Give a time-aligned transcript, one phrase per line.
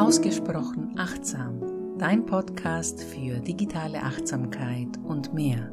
[0.00, 1.60] Ausgesprochen achtsam,
[1.98, 5.70] dein Podcast für digitale Achtsamkeit und mehr.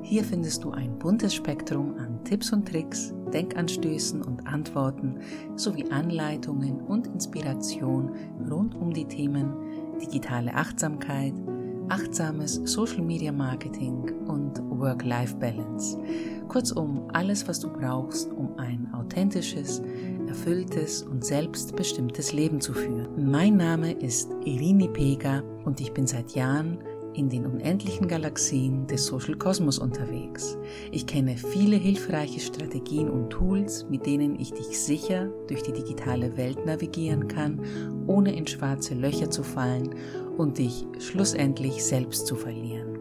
[0.00, 5.20] Hier findest du ein buntes Spektrum an Tipps und Tricks, Denkanstößen und Antworten
[5.56, 8.12] sowie Anleitungen und Inspiration
[8.50, 9.52] rund um die Themen
[10.00, 11.34] digitale Achtsamkeit,
[11.88, 15.98] achtsames Social Media Marketing und Work-Life-Balance.
[16.48, 19.82] Kurzum, alles, was du brauchst, um ein authentisches,
[20.26, 23.30] erfülltes und selbstbestimmtes Leben zu führen.
[23.30, 26.78] Mein Name ist Irini Pega und ich bin seit Jahren
[27.14, 30.56] in den unendlichen Galaxien des Social Kosmos unterwegs.
[30.90, 36.36] Ich kenne viele hilfreiche Strategien und Tools, mit denen ich dich sicher durch die digitale
[36.36, 37.60] Welt navigieren kann,
[38.06, 39.94] ohne in schwarze Löcher zu fallen
[40.36, 42.98] und dich schlussendlich selbst zu verlieren.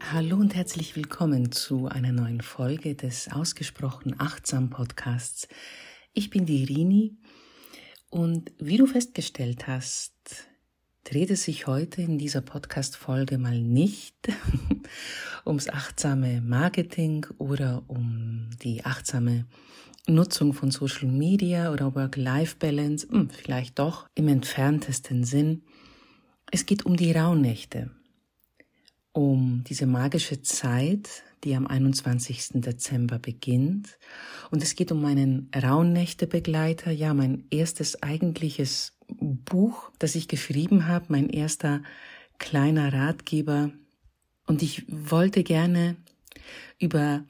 [0.00, 5.48] Hallo und herzlich willkommen zu einer neuen Folge des Ausgesprochen Achtsam Podcasts.
[6.14, 7.16] Ich bin die Irini
[8.10, 10.12] und wie du festgestellt hast,
[11.04, 14.16] dreht es sich heute in dieser Podcast-Folge mal nicht
[15.46, 19.46] ums achtsame Marketing oder um die achtsame
[20.06, 25.62] Nutzung von Social Media oder Work-Life-Balance, hm, vielleicht doch im entferntesten Sinn.
[26.50, 27.90] Es geht um die Rauhnächte
[29.12, 32.60] um diese magische Zeit, die am 21.
[32.60, 33.98] Dezember beginnt.
[34.50, 41.06] Und es geht um meinen Rauhnächte-Begleiter, ja, mein erstes eigentliches Buch, das ich geschrieben habe,
[41.08, 41.82] mein erster
[42.38, 43.70] kleiner Ratgeber.
[44.46, 45.96] Und ich wollte gerne
[46.78, 47.24] über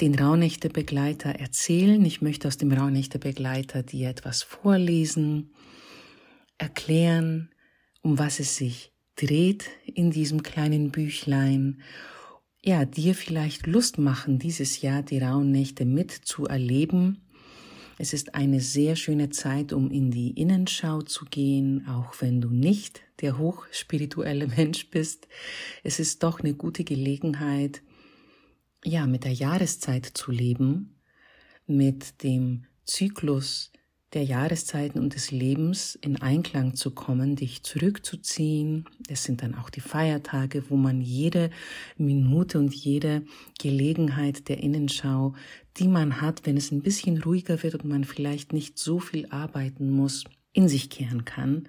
[0.00, 2.04] den Rauhnächte-Begleiter erzählen.
[2.04, 5.52] Ich möchte aus dem Rauhnächte-Begleiter dir etwas vorlesen,
[6.58, 7.50] erklären,
[8.02, 11.82] um was es sich dreht in diesem kleinen Büchlein,
[12.64, 17.20] ja, dir vielleicht Lust machen, dieses Jahr die rauen Nächte mitzuerleben.
[17.98, 22.48] Es ist eine sehr schöne Zeit, um in die Innenschau zu gehen, auch wenn du
[22.48, 25.28] nicht der hochspirituelle Mensch bist.
[25.82, 27.82] Es ist doch eine gute Gelegenheit,
[28.82, 31.00] ja, mit der Jahreszeit zu leben,
[31.66, 33.72] mit dem Zyklus
[34.14, 38.86] der Jahreszeiten und des Lebens in Einklang zu kommen, dich zurückzuziehen.
[39.08, 41.50] Es sind dann auch die Feiertage, wo man jede
[41.96, 43.22] Minute und jede
[43.58, 45.34] Gelegenheit der Innenschau,
[45.76, 49.26] die man hat, wenn es ein bisschen ruhiger wird und man vielleicht nicht so viel
[49.30, 51.68] arbeiten muss, in sich kehren kann.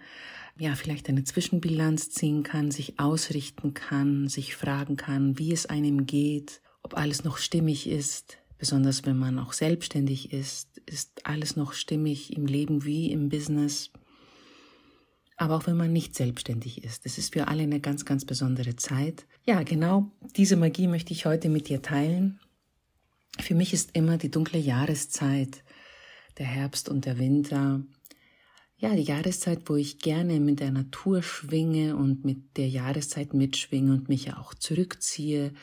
[0.58, 6.06] Ja, vielleicht eine Zwischenbilanz ziehen kann, sich ausrichten kann, sich fragen kann, wie es einem
[6.06, 11.74] geht, ob alles noch stimmig ist, Besonders wenn man auch selbstständig ist, ist alles noch
[11.74, 13.92] stimmig im Leben wie im Business.
[15.38, 17.06] Aber auch wenn man nicht selbstständig ist.
[17.06, 19.28] Es ist für alle eine ganz, ganz besondere Zeit.
[19.46, 22.40] Ja, genau diese Magie möchte ich heute mit dir teilen.
[23.40, 25.64] Für mich ist immer die dunkle Jahreszeit,
[26.40, 27.84] der Herbst und der Winter,
[28.78, 33.94] ja, die Jahreszeit, wo ich gerne mit der Natur schwinge und mit der Jahreszeit mitschwinge
[33.94, 35.54] und mich auch zurückziehe,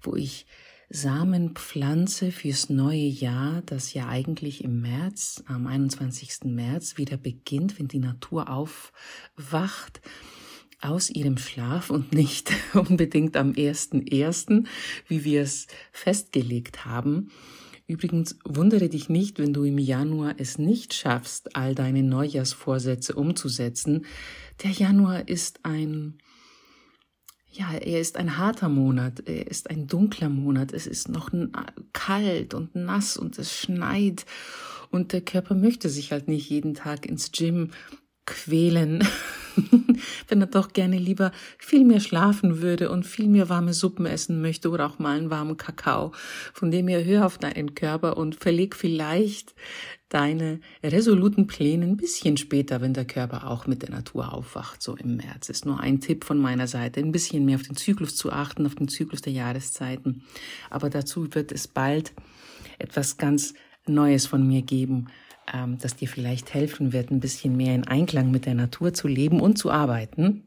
[0.00, 0.46] wo ich
[0.90, 6.44] Samenpflanze fürs neue Jahr, das ja eigentlich im März, am 21.
[6.44, 10.00] März wieder beginnt, wenn die Natur aufwacht
[10.80, 14.66] aus ihrem Schlaf und nicht unbedingt am 1.1.,
[15.08, 17.30] wie wir es festgelegt haben.
[17.86, 24.06] Übrigens wundere dich nicht, wenn du im Januar es nicht schaffst, all deine Neujahrsvorsätze umzusetzen.
[24.62, 26.18] Der Januar ist ein
[27.50, 31.30] ja, er ist ein harter Monat, er ist ein dunkler Monat, es ist noch
[31.92, 34.26] kalt und nass und es schneit
[34.90, 37.70] und der Körper möchte sich halt nicht jeden Tag ins Gym
[38.26, 39.06] quälen,
[40.28, 44.42] wenn er doch gerne lieber viel mehr schlafen würde und viel mehr warme Suppen essen
[44.42, 46.12] möchte oder auch mal einen warmen Kakao.
[46.52, 49.54] Von dem her hör auf deinen Körper und verleg vielleicht
[50.08, 54.96] deine resoluten Pläne ein bisschen später, wenn der Körper auch mit der Natur aufwacht, so
[54.96, 55.48] im März.
[55.48, 58.66] Ist nur ein Tipp von meiner Seite, ein bisschen mehr auf den Zyklus zu achten,
[58.66, 60.22] auf den Zyklus der Jahreszeiten.
[60.70, 62.12] Aber dazu wird es bald
[62.78, 63.54] etwas ganz
[63.86, 65.08] Neues von mir geben,
[65.52, 69.08] ähm, das dir vielleicht helfen wird, ein bisschen mehr in Einklang mit der Natur zu
[69.08, 70.44] leben und zu arbeiten.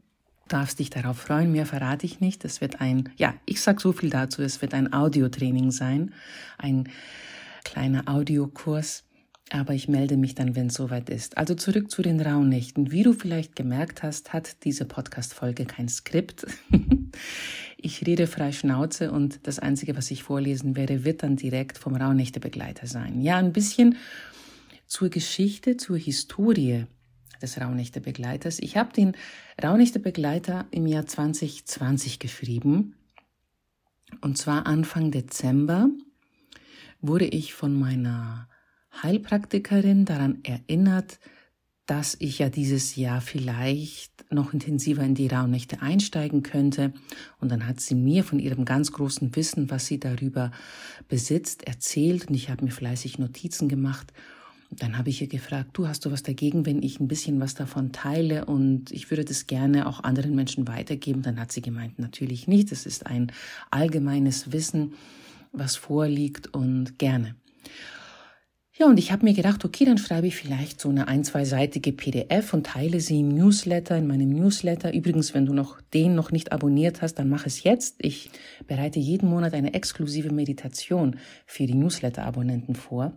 [0.47, 2.43] Darfst dich darauf freuen, mehr verrate ich nicht.
[2.45, 6.13] Es wird ein, ja, ich sag so viel dazu, es wird ein Audiotraining sein,
[6.57, 6.89] ein
[7.63, 9.05] kleiner Audiokurs
[9.51, 11.37] aber ich melde mich dann, wenn es soweit ist.
[11.37, 12.91] Also zurück zu den Rauhnächten.
[12.91, 16.45] Wie du vielleicht gemerkt hast, hat diese Podcast-Folge kein Skript.
[17.77, 21.95] ich rede frei Schnauze und das Einzige, was ich vorlesen werde, wird dann direkt vom
[21.95, 23.19] Rauhnächtebegleiter sein.
[23.21, 23.97] Ja, ein bisschen
[24.87, 26.85] zur Geschichte, zur Historie
[27.41, 28.59] des Rauhnächtebegleiters.
[28.59, 29.17] Ich habe den
[29.61, 32.95] Rauhnächtebegleiter im Jahr 2020 geschrieben.
[34.21, 35.89] Und zwar Anfang Dezember
[37.01, 38.47] wurde ich von meiner
[38.91, 41.19] Heilpraktikerin daran erinnert,
[41.85, 46.93] dass ich ja dieses Jahr vielleicht noch intensiver in die Rauhnächte einsteigen könnte.
[47.39, 50.51] Und dann hat sie mir von ihrem ganz großen Wissen, was sie darüber
[51.09, 52.29] besitzt, erzählt.
[52.29, 54.13] Und ich habe mir fleißig Notizen gemacht.
[54.69, 57.41] Und dann habe ich ihr gefragt, du hast du was dagegen, wenn ich ein bisschen
[57.41, 61.23] was davon teile und ich würde das gerne auch anderen Menschen weitergeben.
[61.23, 62.71] Dann hat sie gemeint, natürlich nicht.
[62.71, 63.33] Es ist ein
[63.69, 64.93] allgemeines Wissen,
[65.51, 67.35] was vorliegt und gerne.
[68.77, 71.91] Ja, und ich habe mir gedacht, okay, dann schreibe ich vielleicht so eine ein-, zweiseitige
[71.91, 74.93] PDF und teile sie im Newsletter, in meinem Newsletter.
[74.93, 77.97] Übrigens, wenn du noch den noch nicht abonniert hast, dann mach es jetzt.
[77.99, 78.31] Ich
[78.67, 83.11] bereite jeden Monat eine exklusive Meditation für die Newsletter-Abonnenten vor.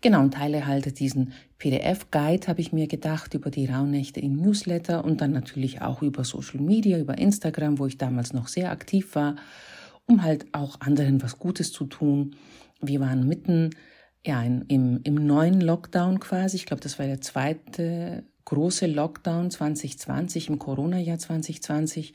[0.00, 5.04] Genau, und teile halt diesen PDF-Guide, habe ich mir gedacht, über die Rauhnächte im Newsletter
[5.04, 9.14] und dann natürlich auch über Social Media, über Instagram, wo ich damals noch sehr aktiv
[9.14, 9.36] war,
[10.06, 12.34] um halt auch anderen was Gutes zu tun.
[12.80, 13.70] Wir waren mitten
[14.26, 16.56] ja, im, im neuen Lockdown quasi.
[16.56, 22.14] Ich glaube, das war der zweite große Lockdown 2020, im Corona-Jahr 2020.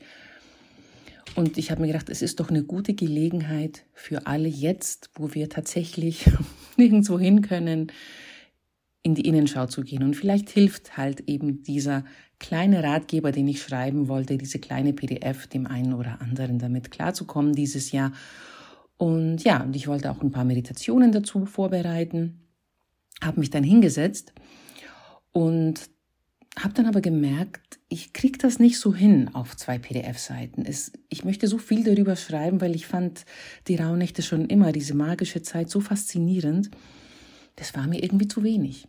[1.36, 5.34] Und ich habe mir gedacht, es ist doch eine gute Gelegenheit für alle jetzt, wo
[5.34, 6.30] wir tatsächlich
[6.76, 7.92] nirgendwo hin können,
[9.02, 10.02] in die Innenschau zu gehen.
[10.02, 12.04] Und vielleicht hilft halt eben dieser
[12.38, 17.54] kleine Ratgeber, den ich schreiben wollte, diese kleine PDF, dem einen oder anderen damit klarzukommen
[17.54, 18.12] dieses Jahr
[19.00, 22.46] und ja, und ich wollte auch ein paar Meditationen dazu vorbereiten,
[23.24, 24.34] habe mich dann hingesetzt
[25.32, 25.88] und
[26.58, 30.66] habe dann aber gemerkt, ich kriege das nicht so hin auf zwei PDF-Seiten.
[31.08, 33.24] Ich möchte so viel darüber schreiben, weil ich fand
[33.68, 36.70] die Rauhnächte schon immer, diese magische Zeit, so faszinierend.
[37.56, 38.86] Das war mir irgendwie zu wenig.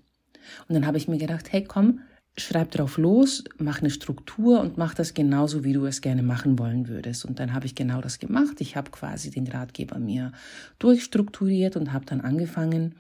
[0.68, 2.02] Und dann habe ich mir gedacht, hey komm,
[2.38, 6.58] schreib drauf los, mach eine Struktur und mach das genauso, wie du es gerne machen
[6.58, 7.26] wollen würdest.
[7.26, 8.62] Und dann habe ich genau das gemacht.
[8.62, 10.32] Ich habe quasi den Ratgeber mir
[10.80, 12.96] durchstrukturiert und habe dann angefangen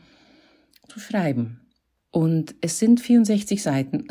[0.88, 1.62] zu schreiben.
[2.12, 4.07] Und es sind 64 Seiten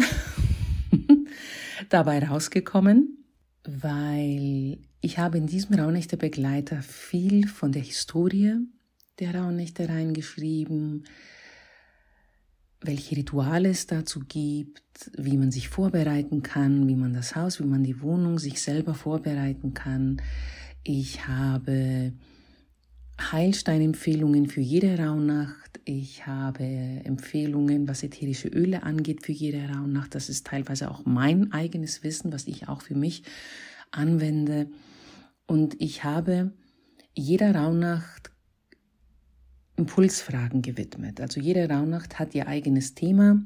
[1.91, 3.19] dabei rausgekommen,
[3.65, 8.57] weil ich habe in diesem Raunächte Begleiter viel von der Historie
[9.19, 11.05] der Raunächte reingeschrieben,
[12.81, 17.67] welche Rituale es dazu gibt, wie man sich vorbereiten kann, wie man das Haus, wie
[17.67, 20.23] man die Wohnung sich selber vorbereiten kann.
[20.82, 22.12] Ich habe
[23.21, 25.81] Heilsteinempfehlungen für jede Rauhnacht.
[25.85, 26.65] Ich habe
[27.05, 30.15] Empfehlungen, was ätherische Öle angeht, für jede Rauhnacht.
[30.15, 33.23] Das ist teilweise auch mein eigenes Wissen, was ich auch für mich
[33.91, 34.71] anwende.
[35.47, 36.53] Und ich habe
[37.15, 38.30] jeder Rauhnacht
[39.81, 41.21] Impulsfragen gewidmet.
[41.21, 43.41] Also jede Rauhnacht hat ihr eigenes Thema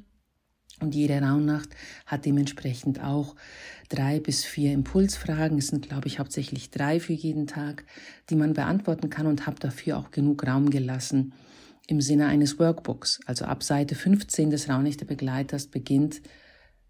[0.81, 1.69] und jede Rauhnacht
[2.07, 3.37] hat dementsprechend auch
[3.89, 5.59] drei bis vier Impulsfragen.
[5.59, 7.85] Es sind, glaube ich, hauptsächlich drei für jeden Tag,
[8.31, 11.33] die man beantworten kann und habe dafür auch genug Raum gelassen
[11.87, 13.21] im Sinne eines Workbooks.
[13.27, 16.21] Also ab Seite 15 des Rauhnächte-Begleiters beginnt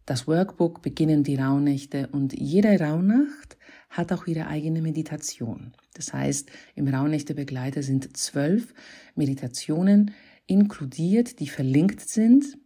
[0.07, 3.59] das Workbook, beginnen die Rauhnächte und jede Rauhnacht
[3.95, 5.73] hat auch ihre eigene Meditation.
[5.95, 8.75] Das heißt, im Rauhnächte-Begleiter sind zwölf
[9.15, 10.11] Meditationen
[10.47, 12.59] inkludiert, die verlinkt sind.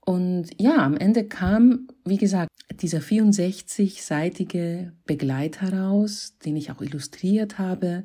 [0.00, 7.58] Und ja, am Ende kam, wie gesagt, dieser 64-seitige Begleiter raus, den ich auch illustriert
[7.58, 8.04] habe.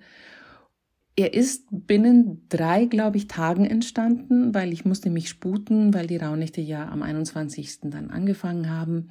[1.15, 6.17] Er ist binnen drei, glaube ich, Tagen entstanden, weil ich musste mich sputen, weil die
[6.17, 7.79] Rauhnächte ja am 21.
[7.83, 9.09] dann angefangen haben,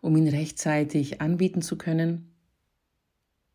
[0.00, 2.35] um ihn rechtzeitig anbieten zu können.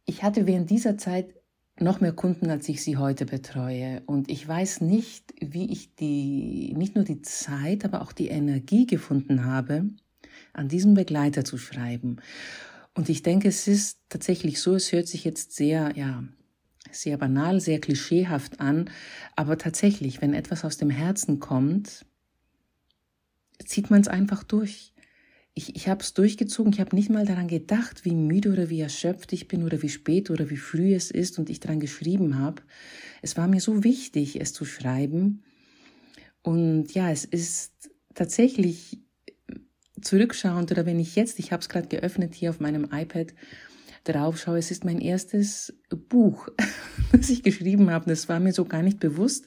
[0.05, 1.33] Ich hatte während dieser Zeit
[1.79, 4.01] noch mehr Kunden, als ich sie heute betreue.
[4.05, 8.85] Und ich weiß nicht, wie ich die, nicht nur die Zeit, aber auch die Energie
[8.85, 9.85] gefunden habe,
[10.53, 12.17] an diesem Begleiter zu schreiben.
[12.93, 16.23] Und ich denke, es ist tatsächlich so, es hört sich jetzt sehr, ja,
[16.91, 18.89] sehr banal, sehr klischeehaft an,
[19.35, 22.05] aber tatsächlich, wenn etwas aus dem Herzen kommt,
[23.65, 24.93] zieht man es einfach durch
[25.53, 28.79] ich, ich habe es durchgezogen, ich habe nicht mal daran gedacht, wie müde oder wie
[28.79, 32.39] erschöpft ich bin oder wie spät oder wie früh es ist und ich daran geschrieben
[32.39, 32.61] habe.
[33.21, 35.43] Es war mir so wichtig, es zu schreiben.
[36.41, 38.99] Und ja, es ist tatsächlich
[40.01, 43.33] zurückschauend oder wenn ich jetzt, ich habe es gerade geöffnet hier auf meinem iPad,
[44.03, 45.77] darauf schaue, es ist mein erstes
[46.09, 46.47] Buch,
[47.11, 48.09] das ich geschrieben habe.
[48.09, 49.45] Das war mir so gar nicht bewusst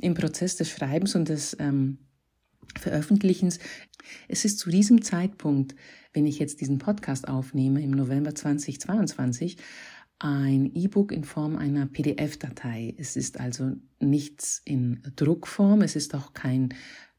[0.00, 1.98] im Prozess des Schreibens und des ähm,
[2.78, 3.58] Veröffentlichens.
[4.28, 5.74] Es ist zu diesem Zeitpunkt,
[6.12, 9.56] wenn ich jetzt diesen Podcast aufnehme, im November 2022,
[10.18, 12.94] ein E-Book in Form einer PDF-Datei.
[12.96, 16.74] Es ist also nichts in Druckform, es ist auch kein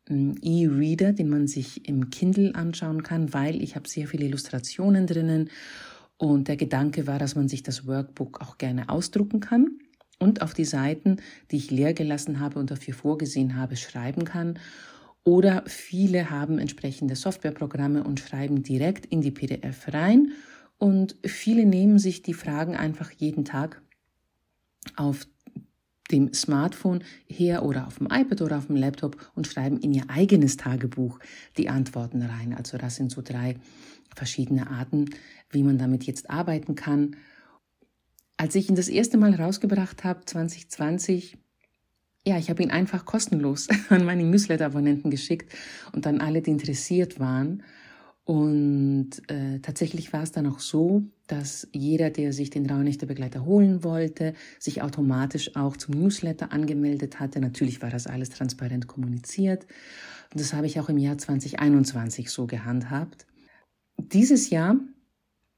[0.07, 5.05] hm, E-Reader, den man sich im Kindle anschauen kann, weil ich habe sehr viele Illustrationen
[5.07, 5.49] drinnen
[6.17, 9.79] und der Gedanke war, dass man sich das Workbook auch gerne ausdrucken kann
[10.19, 11.17] und auf die Seiten,
[11.51, 14.59] die ich leer gelassen habe und dafür vorgesehen habe, schreiben kann.
[15.23, 20.33] Oder viele haben entsprechende Softwareprogramme und schreiben direkt in die PDF rein.
[20.77, 23.81] Und viele nehmen sich die Fragen einfach jeden Tag
[24.97, 25.27] auf
[26.11, 30.03] dem Smartphone her oder auf dem iPad oder auf dem Laptop und schreiben in ihr
[30.09, 31.19] eigenes Tagebuch
[31.57, 32.53] die Antworten rein.
[32.53, 33.55] Also das sind so drei
[34.15, 35.09] verschiedene Arten,
[35.49, 37.15] wie man damit jetzt arbeiten kann.
[38.37, 41.37] Als ich ihn das erste Mal rausgebracht habe, 2020,
[42.25, 45.53] ja, ich habe ihn einfach kostenlos an meine Newsletter-Abonnenten geschickt
[45.91, 47.63] und an alle, die interessiert waren.
[48.25, 53.83] Und äh, tatsächlich war es dann auch so, dass jeder, der sich den Rauhnächte-Begleiter holen
[53.83, 57.41] wollte, sich automatisch auch zum Newsletter angemeldet hatte.
[57.41, 59.67] Natürlich war das alles transparent kommuniziert.
[60.31, 63.27] Und das habe ich auch im Jahr 2021 so gehandhabt.
[63.97, 64.77] Dieses Jahr,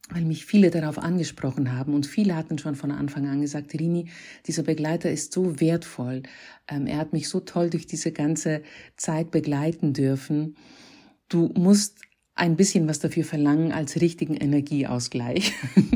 [0.10, 4.10] weil mich viele darauf angesprochen haben und viele hatten schon von Anfang an gesagt, Rini,
[4.46, 6.24] dieser Begleiter ist so wertvoll.
[6.68, 8.62] Ähm, er hat mich so toll durch diese ganze
[8.98, 10.58] Zeit begleiten dürfen.
[11.28, 12.02] Du musst
[12.36, 15.54] ein bisschen was dafür verlangen als richtigen Energieausgleich.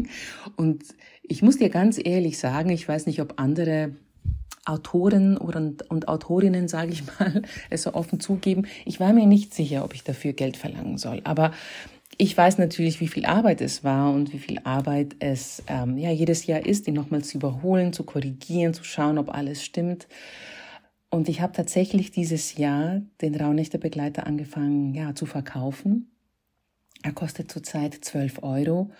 [0.55, 0.83] und
[1.21, 3.95] ich muss dir ganz ehrlich sagen, ich weiß nicht, ob andere
[4.65, 8.67] Autoren oder, und Autorinnen, sage ich mal, es so offen zugeben.
[8.85, 11.21] Ich war mir nicht sicher, ob ich dafür Geld verlangen soll.
[11.25, 11.51] Aber
[12.19, 16.11] ich weiß natürlich, wie viel Arbeit es war und wie viel Arbeit es ähm, ja
[16.11, 20.07] jedes Jahr ist, ihn nochmal zu überholen, zu korrigieren, zu schauen, ob alles stimmt.
[21.09, 26.11] Und ich habe tatsächlich dieses Jahr den Raunächte-Begleiter angefangen ja, zu verkaufen
[27.01, 28.91] er kostet zurzeit 12 Euro.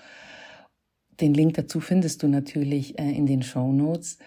[1.20, 4.18] Den Link dazu findest du natürlich äh, in den Show Notes.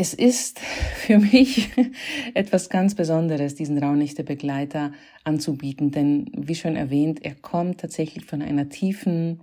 [0.00, 1.68] Es ist für mich
[2.34, 4.92] etwas ganz Besonderes, diesen Raunichte Begleiter
[5.24, 9.42] anzubieten, denn wie schon erwähnt, er kommt tatsächlich von einer tiefen,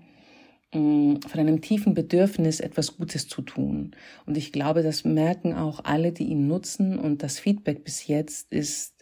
[0.73, 3.91] mm, von einem tiefen Bedürfnis, etwas Gutes zu tun.
[4.25, 8.51] Und ich glaube, das merken auch alle, die ihn nutzen und das Feedback bis jetzt
[8.51, 8.95] ist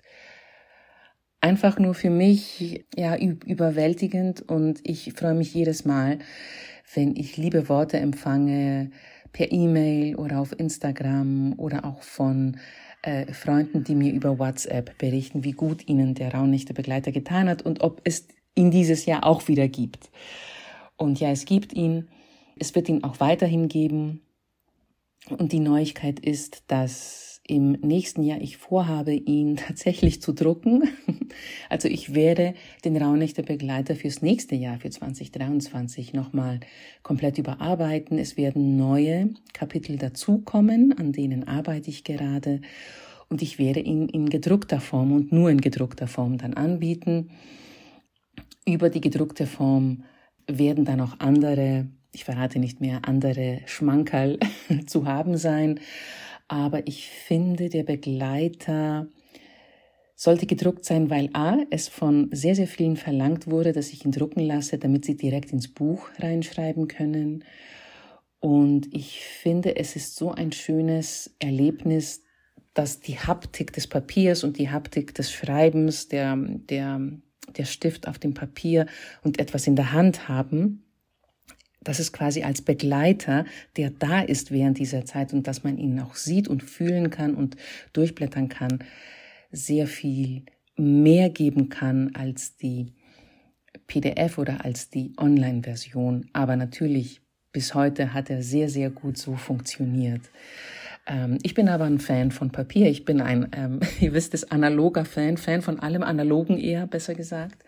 [1.39, 6.19] einfach nur für mich ja überwältigend und ich freue mich jedes Mal,
[6.93, 8.91] wenn ich liebe Worte empfange
[9.35, 12.55] per E-Mail oder auf Instagram oder auch von
[13.01, 17.61] äh, Freunden, die mir über WhatsApp berichten, wie gut ihnen der Raunichte Begleiter getan hat
[17.61, 20.09] und ob es ihn dieses Jahr auch wieder gibt.
[20.95, 22.07] Und ja, es gibt ihn.
[22.57, 24.21] Es wird ihn auch weiterhin geben.
[25.29, 30.83] Und die Neuigkeit ist, dass im nächsten Jahr ich vorhabe, ihn tatsächlich zu drucken.
[31.69, 32.53] Also ich werde
[32.85, 36.61] den Raunächter Begleiter fürs nächste Jahr, für 2023, nochmal
[37.03, 38.17] komplett überarbeiten.
[38.17, 42.61] Es werden neue Kapitel dazukommen, an denen arbeite ich gerade.
[43.27, 47.31] Und ich werde ihn in gedruckter Form und nur in gedruckter Form dann anbieten.
[48.65, 50.03] Über die gedruckte Form
[50.47, 54.39] werden dann auch andere, ich verrate nicht mehr, andere Schmankerl
[54.85, 55.79] zu haben sein.
[56.47, 59.07] Aber ich finde, der Begleiter
[60.15, 64.11] sollte gedruckt sein, weil a, es von sehr, sehr vielen verlangt wurde, dass ich ihn
[64.11, 67.43] drucken lasse, damit sie direkt ins Buch reinschreiben können.
[68.39, 72.23] Und ich finde, es ist so ein schönes Erlebnis,
[72.73, 77.01] dass die Haptik des Papiers und die Haptik des Schreibens, der, der,
[77.57, 78.85] der Stift auf dem Papier
[79.23, 80.84] und etwas in der Hand haben,
[81.85, 83.45] das ist quasi als Begleiter,
[83.77, 87.35] der da ist während dieser Zeit und dass man ihn auch sieht und fühlen kann
[87.35, 87.55] und
[87.93, 88.79] durchblättern kann,
[89.51, 90.43] sehr viel
[90.75, 92.87] mehr geben kann als die
[93.87, 96.29] PDF oder als die Online-Version.
[96.33, 100.21] Aber natürlich, bis heute hat er sehr, sehr gut so funktioniert.
[101.07, 102.89] Ähm, ich bin aber ein Fan von Papier.
[102.89, 107.13] Ich bin ein, ähm, ihr wisst es, analoger Fan, Fan von allem Analogen eher, besser
[107.13, 107.63] gesagt.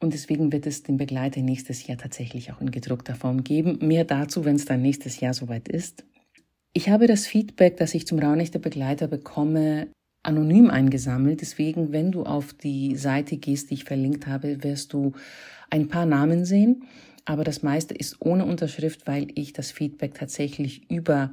[0.00, 3.78] Und deswegen wird es den Begleiter nächstes Jahr tatsächlich auch in gedruckter Form geben.
[3.80, 6.04] Mehr dazu, wenn es dann nächstes Jahr soweit ist.
[6.72, 9.86] Ich habe das Feedback, das ich zum Raunächter Begleiter bekomme,
[10.24, 11.40] anonym eingesammelt.
[11.40, 15.12] Deswegen, wenn du auf die Seite gehst, die ich verlinkt habe, wirst du
[15.70, 16.84] ein paar Namen sehen.
[17.24, 21.32] Aber das meiste ist ohne Unterschrift, weil ich das Feedback tatsächlich über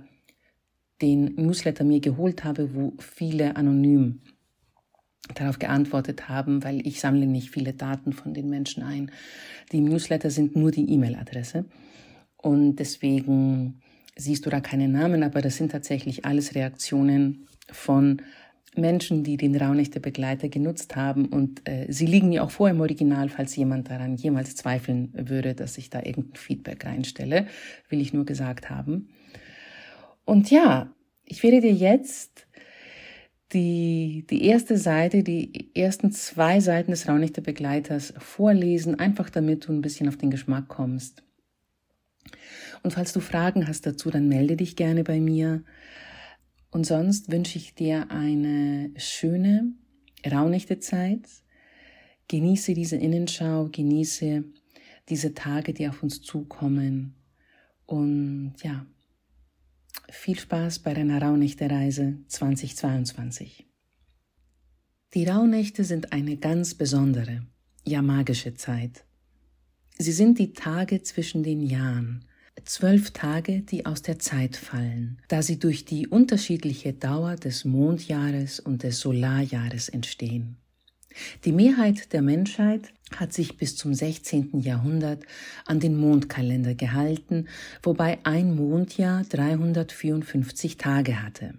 [1.01, 4.21] den Newsletter mir geholt habe, wo viele anonym
[5.35, 9.11] darauf geantwortet haben, weil ich sammle nicht viele Daten von den Menschen ein.
[9.71, 11.65] Die Newsletter sind nur die E-Mail-Adresse
[12.37, 13.81] und deswegen
[14.15, 18.21] siehst du da keine Namen, aber das sind tatsächlich alles Reaktionen von
[18.75, 22.79] Menschen, die den Raunichter Begleiter genutzt haben und äh, sie liegen mir auch vor im
[22.79, 27.47] Original, falls jemand daran jemals zweifeln würde, dass ich da irgendein Feedback reinstelle,
[27.89, 29.09] will ich nur gesagt haben.
[30.23, 30.93] Und ja,
[31.25, 32.47] ich werde dir jetzt
[33.53, 39.73] die, die erste Seite, die ersten zwei Seiten des Raunichter Begleiters vorlesen, einfach damit du
[39.73, 41.23] ein bisschen auf den Geschmack kommst.
[42.83, 45.63] Und falls du Fragen hast dazu, dann melde dich gerne bei mir.
[46.71, 49.73] Und sonst wünsche ich dir eine schöne,
[50.29, 51.27] raunichte Zeit.
[52.27, 54.43] Genieße diese Innenschau, genieße
[55.09, 57.15] diese Tage, die auf uns zukommen.
[57.85, 58.85] Und ja,
[60.09, 63.70] viel Spaß bei deiner Rauhnächte-Reise 2022.
[65.13, 67.41] Die Rauhnächte sind eine ganz besondere,
[67.85, 69.03] ja magische Zeit.
[69.97, 72.23] Sie sind die Tage zwischen den Jahren,
[72.63, 78.61] zwölf Tage, die aus der Zeit fallen, da sie durch die unterschiedliche Dauer des Mondjahres
[78.61, 80.55] und des Solarjahres entstehen.
[81.43, 84.61] Die Mehrheit der Menschheit hat sich bis zum 16.
[84.61, 85.25] Jahrhundert
[85.65, 87.49] an den Mondkalender gehalten,
[87.83, 91.55] wobei ein Mondjahr 354 Tage hatte.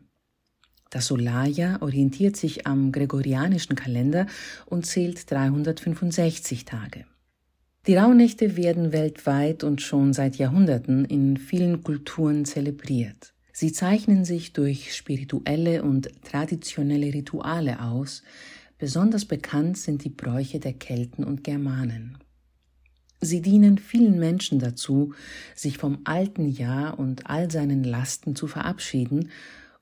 [0.93, 4.27] Das Solarjahr orientiert sich am gregorianischen Kalender
[4.67, 7.07] und zählt 365 Tage.
[7.87, 13.33] Die Rauhnächte werden weltweit und schon seit Jahrhunderten in vielen Kulturen zelebriert.
[13.55, 18.23] Sie zeichnen sich durch spirituelle und traditionelle Rituale aus,
[18.77, 22.19] besonders bekannt sind die Bräuche der Kelten und Germanen.
[23.23, 25.15] Sie dienen vielen Menschen dazu,
[25.55, 29.31] sich vom alten Jahr und all seinen Lasten zu verabschieden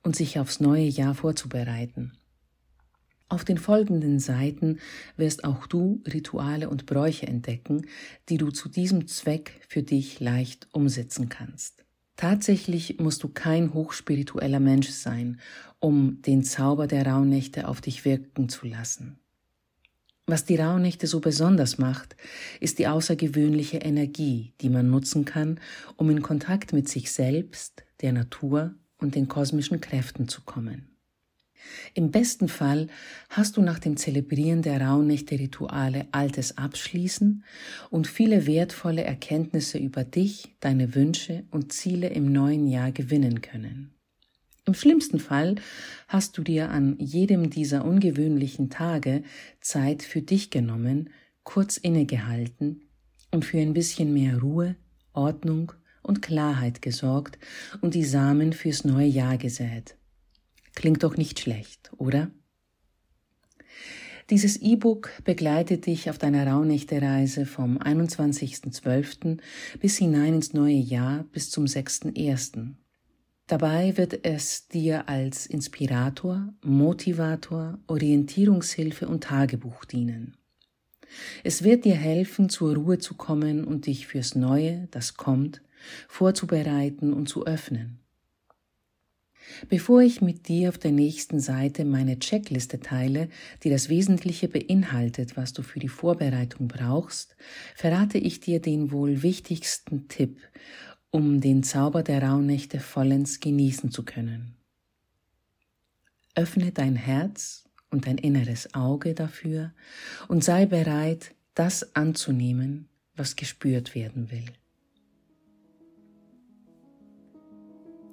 [0.03, 2.13] und sich aufs neue Jahr vorzubereiten.
[3.29, 4.81] Auf den folgenden Seiten
[5.17, 7.87] wirst auch du Rituale und Bräuche entdecken,
[8.29, 11.85] die du zu diesem Zweck für dich leicht umsetzen kannst.
[12.17, 15.41] Tatsächlich musst du kein hochspiritueller Mensch sein,
[15.79, 19.21] um den Zauber der Rauhnächte auf dich wirken zu lassen.
[20.27, 22.17] Was die Rauhnächte so besonders macht,
[22.61, 25.61] ist die außergewöhnliche Energie, die man nutzen kann,
[25.97, 30.87] um in Kontakt mit sich selbst, der Natur und den kosmischen Kräften zu kommen.
[31.95, 32.89] Im besten Fall
[33.29, 37.45] hast du nach dem Zelebrieren der Rauhnächte-Rituale Altes abschließen
[37.91, 43.95] und viele wertvolle Erkenntnisse über dich, deine Wünsche und Ziele im neuen Jahr gewinnen können.
[44.67, 45.57] Im schlimmsten Fall
[46.07, 49.23] hast du dir an jedem dieser ungewöhnlichen Tage
[49.61, 51.11] Zeit für dich genommen,
[51.43, 52.83] kurz innegehalten
[53.33, 54.77] und für ein bisschen mehr Ruhe,
[55.13, 57.39] Ordnung und Klarheit gesorgt
[57.81, 59.97] und die Samen fürs neue Jahr gesät.
[60.75, 62.31] Klingt doch nicht schlecht, oder?
[64.31, 69.39] Dieses E-Book begleitet dich auf deiner Rauhnächte-Reise vom 21.12.
[69.81, 72.75] bis hinein ins neue Jahr bis zum 6.1.
[73.49, 80.37] Dabei wird es dir als Inspirator, Motivator, Orientierungshilfe und Tagebuch dienen.
[81.43, 85.61] Es wird dir helfen, zur Ruhe zu kommen und dich fürs Neue, das kommt,
[86.09, 88.01] vorzubereiten und zu öffnen.
[89.69, 93.29] Bevor ich mit dir auf der nächsten Seite meine Checkliste teile,
[93.63, 97.37] die das Wesentliche beinhaltet, was du für die Vorbereitung brauchst,
[97.75, 100.39] verrate ich dir den wohl wichtigsten Tipp,
[101.11, 104.55] um den Zauber der Rauhnächte vollends genießen zu können.
[106.35, 109.73] Öffne dein Herz und dein inneres Auge dafür
[110.29, 114.47] und sei bereit, das anzunehmen, was gespürt werden will.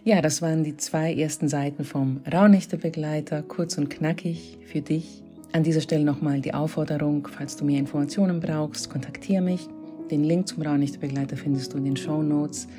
[0.08, 5.22] Ja, das waren die zwei ersten Seiten vom Rauhnächte-Begleiter, kurz und knackig für dich.
[5.52, 9.68] An dieser Stelle nochmal die Aufforderung, falls du mehr Informationen brauchst, kontaktiere mich.
[10.10, 12.70] Den Link zum Rauhnächte-Begleiter findest du in den Show Notes.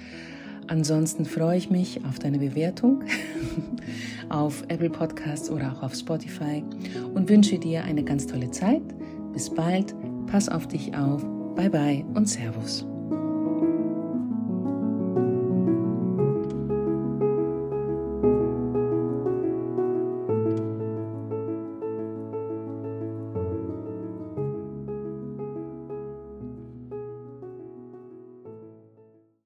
[0.69, 3.05] Ansonsten freue ich mich auf deine Bewertung
[4.31, 6.65] auf Apple Podcasts oder auch auf Spotify
[7.13, 8.81] und wünsche dir eine ganz tolle Zeit.
[9.35, 9.95] Bis bald,
[10.29, 12.87] pass auf dich auf, bye bye und Servus.